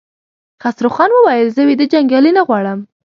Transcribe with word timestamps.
خسروخان 0.63 1.09
وويل: 1.13 1.47
زه 1.55 1.61
ويده 1.67 1.85
جنګيالي 1.93 2.31
نه 2.37 2.41
غواړم! 2.47 2.79